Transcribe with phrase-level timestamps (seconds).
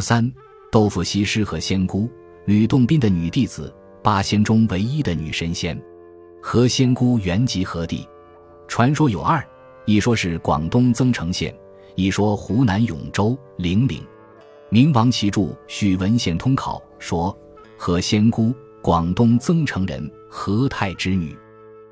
[0.00, 0.32] 三，
[0.70, 2.08] 豆腐西施和仙姑，
[2.46, 5.80] 吕洞宾的女弟子，八仙中唯一的女神仙。
[6.42, 8.08] 何仙姑原籍何地？
[8.66, 9.44] 传说有二，
[9.84, 11.54] 一说是广东增城县，
[11.96, 14.02] 一说湖南永州零陵。
[14.70, 17.36] 明王其著《许文献通考》说，
[17.76, 21.36] 何仙姑，广东增城人，何太之女。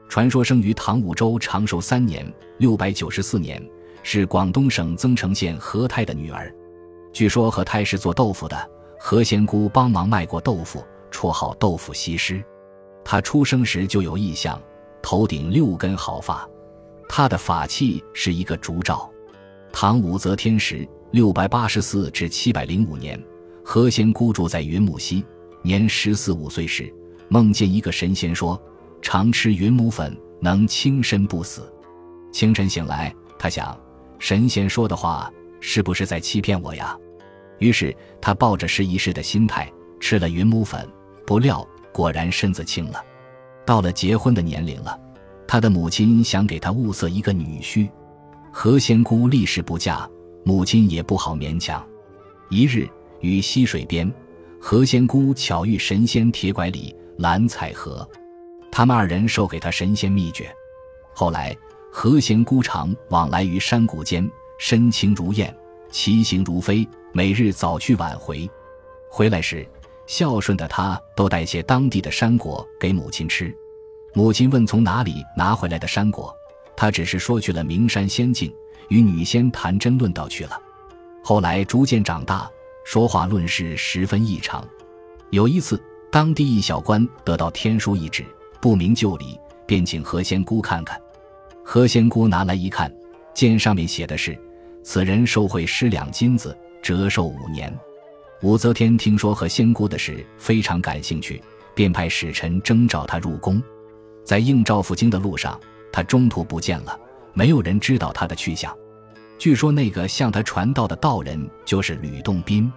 [0.08, 2.24] 传说生于唐武周长寿三年
[2.56, 3.62] （六百九十四年），
[4.02, 6.54] 是广东省增城县何太的女儿。
[7.18, 12.40] 据说和太是做豆腐的，何仙姑帮忙卖过豆腐，绰号豆腐西施。
[13.04, 14.62] 她出生时就有异象，
[15.02, 16.48] 头顶六根毫发。
[17.08, 19.10] 她的法器是一个烛罩。
[19.72, 23.20] 唐武则天时（六百八十四至七百零五年），
[23.66, 25.24] 何仙姑住在云母溪，
[25.60, 26.88] 年十四五岁时，
[27.26, 28.56] 梦见一个神仙说。
[29.02, 31.68] 常吃云母粉能轻身不死。
[32.32, 33.76] 清晨醒来，他想，
[34.20, 36.96] 神仙说的话是不是在欺骗我呀？
[37.58, 40.88] 于是他抱着试一试的心态吃了云母粉，
[41.26, 43.04] 不料果然身子轻了。
[43.66, 44.98] 到了结婚的年龄了，
[45.46, 47.88] 他的母亲想给他物色一个女婿。
[48.52, 50.08] 何仙姑立誓不嫁，
[50.44, 51.84] 母亲也不好勉强。
[52.48, 52.88] 一日
[53.20, 54.10] 于溪水边，
[54.60, 58.08] 何仙姑巧遇神仙铁拐李蓝采和。
[58.70, 60.50] 他们二人授给他神仙秘诀，
[61.12, 61.54] 后来
[61.90, 65.54] 何仙姑常往来于山谷间，身轻如燕，
[65.90, 66.88] 其行如飞，
[67.18, 68.48] 每日早去晚回。
[69.10, 69.66] 回来时，
[70.06, 73.52] 孝顺的他都带些当地的山果给母亲吃。
[74.14, 76.32] 母亲问从哪里拿回来的山果，
[76.76, 78.54] 他只是说去了名山仙境，
[78.88, 80.62] 与女仙谈真论道去了。
[81.24, 82.48] 后来逐渐长大，
[82.84, 84.64] 说话论事十分异常。
[85.30, 85.82] 有一次，
[86.12, 88.24] 当地一小官得到天书一纸。
[88.60, 90.96] 不明就里，便请何仙姑看看。
[91.64, 92.88] 何仙姑拿来一看，
[93.34, 94.38] 见上面写的是
[94.84, 97.72] ：“此人受贿十两金子，折寿五年。”
[98.42, 101.42] 武则天听说何仙姑的事，非常感兴趣，
[101.74, 103.60] 便派使臣征召他入宫。
[104.22, 106.96] 在应召赴京的路上，他中途不见了，
[107.32, 108.72] 没有人知道他的去向。
[109.38, 112.72] 据说那个向他传道的道人就是吕洞宾。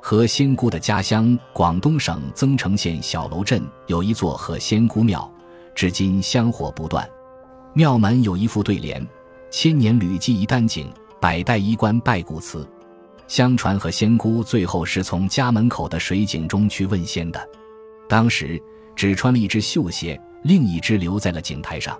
[0.00, 5.30] 何仙姑的家乡广东省增城县小楼镇有一座何仙姑庙，
[5.74, 7.08] 至今香火不断。
[7.72, 9.06] 庙门有一副对联
[9.50, 10.90] ：“千年吕记一丹井，
[11.20, 12.66] 百代衣冠拜古祠。”
[13.26, 17.48] 相传何仙姑最后是从家门口的水井中去问仙的，
[18.08, 18.62] 当时
[18.94, 21.98] 只穿了一只绣鞋，另一只留在了井台上。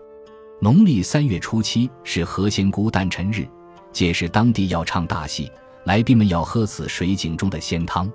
[0.61, 3.47] 农历三月初七是何仙姑诞辰日，
[3.93, 5.51] 届时当地要唱大戏。
[5.85, 8.11] 来宾们要喝此水井中的仙汤。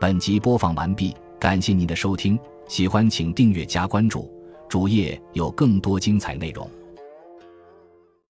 [0.00, 2.36] 本集播放完毕，感谢您的收听，
[2.66, 4.28] 喜欢请订阅加关注，
[4.68, 6.68] 主页有更多精彩内容。